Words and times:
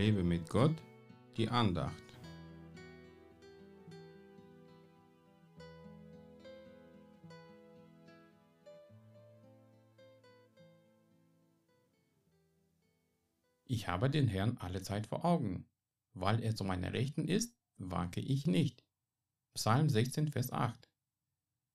Lebe 0.00 0.24
mit 0.24 0.48
Gott, 0.48 0.74
die 1.36 1.50
Andacht. 1.50 1.92
Ich 13.66 13.88
habe 13.88 14.08
den 14.08 14.26
Herrn 14.26 14.56
alle 14.56 14.80
Zeit 14.80 15.06
vor 15.06 15.26
Augen. 15.26 15.66
Weil 16.14 16.42
er 16.42 16.56
zu 16.56 16.64
meiner 16.64 16.94
Rechten 16.94 17.28
ist, 17.28 17.54
wanke 17.76 18.20
ich 18.20 18.46
nicht. 18.46 18.82
Psalm 19.52 19.90
16, 19.90 20.28
Vers 20.28 20.50
8. 20.50 20.88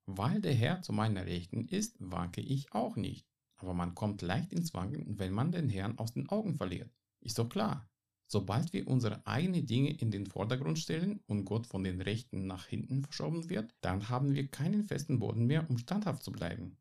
Weil 0.07 0.41
der 0.41 0.55
Herr 0.55 0.81
zu 0.81 0.93
meiner 0.93 1.27
Rechten 1.27 1.67
ist, 1.67 1.95
wanke 1.99 2.41
ich 2.41 2.73
auch 2.73 2.95
nicht. 2.95 3.27
Aber 3.57 3.75
man 3.75 3.93
kommt 3.93 4.23
leicht 4.23 4.51
ins 4.51 4.73
Wanken, 4.73 5.19
wenn 5.19 5.31
man 5.31 5.51
den 5.51 5.69
Herrn 5.69 5.99
aus 5.99 6.13
den 6.13 6.27
Augen 6.27 6.55
verliert. 6.55 6.91
Ist 7.21 7.37
doch 7.37 7.49
klar. 7.49 7.87
Sobald 8.27 8.73
wir 8.73 8.87
unsere 8.87 9.25
eigenen 9.27 9.65
Dinge 9.67 9.91
in 9.91 10.09
den 10.09 10.25
Vordergrund 10.25 10.79
stellen 10.79 11.19
und 11.27 11.45
Gott 11.45 11.67
von 11.67 11.83
den 11.83 12.01
Rechten 12.01 12.47
nach 12.47 12.65
hinten 12.65 13.03
verschoben 13.03 13.49
wird, 13.49 13.75
dann 13.81 14.09
haben 14.09 14.33
wir 14.33 14.47
keinen 14.47 14.83
festen 14.83 15.19
Boden 15.19 15.45
mehr, 15.45 15.69
um 15.69 15.77
standhaft 15.77 16.23
zu 16.23 16.31
bleiben. 16.31 16.77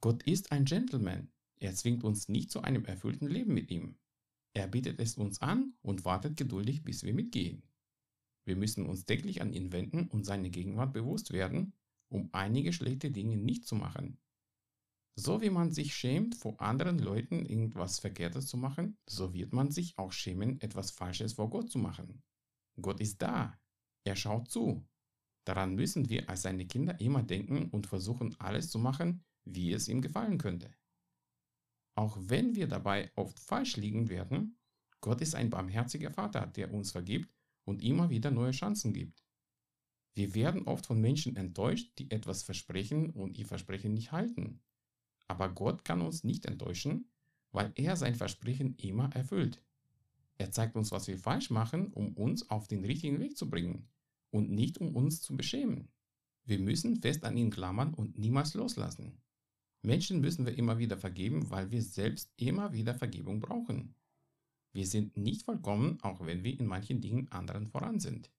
Gott 0.00 0.24
ist 0.24 0.50
ein 0.50 0.64
Gentleman. 0.64 1.30
Er 1.60 1.74
zwingt 1.74 2.02
uns 2.02 2.28
nicht 2.28 2.50
zu 2.50 2.62
einem 2.62 2.84
erfüllten 2.84 3.28
Leben 3.28 3.54
mit 3.54 3.70
ihm. 3.70 3.96
Er 4.52 4.66
bietet 4.66 4.98
es 4.98 5.16
uns 5.16 5.40
an 5.40 5.74
und 5.80 6.04
wartet 6.04 6.36
geduldig, 6.36 6.82
bis 6.82 7.04
wir 7.04 7.14
mitgehen. 7.14 7.62
Wir 8.44 8.56
müssen 8.56 8.84
uns 8.84 9.04
täglich 9.04 9.40
an 9.40 9.52
ihn 9.52 9.70
wenden 9.70 10.08
und 10.08 10.24
seine 10.24 10.50
Gegenwart 10.50 10.92
bewusst 10.92 11.32
werden, 11.32 11.72
um 12.08 12.28
einige 12.32 12.72
schlechte 12.72 13.12
Dinge 13.12 13.36
nicht 13.36 13.66
zu 13.66 13.76
machen, 13.76 14.18
so 15.14 15.42
wie 15.42 15.50
man 15.50 15.72
sich 15.72 15.94
schämt, 15.94 16.34
vor 16.34 16.60
anderen 16.60 16.98
Leuten 16.98 17.44
irgendwas 17.44 17.98
Verkehrtes 17.98 18.46
zu 18.46 18.56
machen, 18.56 18.96
so 19.06 19.34
wird 19.34 19.52
man 19.52 19.70
sich 19.70 19.98
auch 19.98 20.12
schämen, 20.12 20.60
etwas 20.60 20.90
Falsches 20.90 21.34
vor 21.34 21.50
Gott 21.50 21.70
zu 21.70 21.78
machen. 21.78 22.22
Gott 22.80 23.00
ist 23.00 23.20
da. 23.20 23.58
Er 24.04 24.16
schaut 24.16 24.50
zu. 24.50 24.86
Daran 25.44 25.74
müssen 25.74 26.08
wir 26.08 26.30
als 26.30 26.42
seine 26.42 26.66
Kinder 26.66 26.98
immer 27.00 27.22
denken 27.22 27.68
und 27.70 27.86
versuchen, 27.86 28.34
alles 28.40 28.70
zu 28.70 28.78
machen, 28.78 29.24
wie 29.44 29.72
es 29.72 29.88
ihm 29.88 30.00
gefallen 30.00 30.38
könnte. 30.38 30.74
Auch 31.94 32.16
wenn 32.20 32.54
wir 32.54 32.68
dabei 32.68 33.10
oft 33.16 33.38
falsch 33.38 33.76
liegen 33.76 34.08
werden, 34.08 34.58
Gott 35.00 35.20
ist 35.20 35.34
ein 35.34 35.50
barmherziger 35.50 36.12
Vater, 36.12 36.46
der 36.46 36.72
uns 36.72 36.92
vergibt 36.92 37.34
und 37.64 37.82
immer 37.82 38.08
wieder 38.08 38.30
neue 38.30 38.52
Chancen 38.52 38.92
gibt. 38.92 39.22
Wir 40.14 40.34
werden 40.34 40.62
oft 40.66 40.86
von 40.86 41.00
Menschen 41.00 41.36
enttäuscht, 41.36 41.92
die 41.98 42.10
etwas 42.10 42.42
versprechen 42.42 43.10
und 43.10 43.36
ihr 43.36 43.46
Versprechen 43.46 43.94
nicht 43.94 44.12
halten. 44.12 44.62
Aber 45.32 45.48
Gott 45.48 45.82
kann 45.82 46.02
uns 46.02 46.24
nicht 46.24 46.44
enttäuschen, 46.44 47.06
weil 47.52 47.72
er 47.74 47.96
sein 47.96 48.14
Versprechen 48.14 48.74
immer 48.76 49.10
erfüllt. 49.16 49.62
Er 50.36 50.50
zeigt 50.50 50.76
uns, 50.76 50.92
was 50.92 51.08
wir 51.08 51.18
falsch 51.18 51.48
machen, 51.48 51.90
um 51.94 52.12
uns 52.12 52.50
auf 52.50 52.68
den 52.68 52.84
richtigen 52.84 53.18
Weg 53.18 53.38
zu 53.38 53.48
bringen 53.48 53.88
und 54.30 54.50
nicht 54.50 54.76
um 54.76 54.94
uns 54.94 55.22
zu 55.22 55.34
beschämen. 55.34 55.88
Wir 56.44 56.58
müssen 56.58 57.00
fest 57.00 57.24
an 57.24 57.38
ihn 57.38 57.48
klammern 57.48 57.94
und 57.94 58.18
niemals 58.18 58.52
loslassen. 58.52 59.22
Menschen 59.80 60.20
müssen 60.20 60.44
wir 60.44 60.58
immer 60.58 60.76
wieder 60.76 60.98
vergeben, 60.98 61.48
weil 61.48 61.70
wir 61.70 61.80
selbst 61.80 62.30
immer 62.36 62.74
wieder 62.74 62.94
Vergebung 62.94 63.40
brauchen. 63.40 63.94
Wir 64.74 64.86
sind 64.86 65.16
nicht 65.16 65.44
vollkommen, 65.44 65.98
auch 66.02 66.26
wenn 66.26 66.44
wir 66.44 66.60
in 66.60 66.66
manchen 66.66 67.00
Dingen 67.00 67.32
anderen 67.32 67.68
voran 67.68 68.00
sind. 68.00 68.30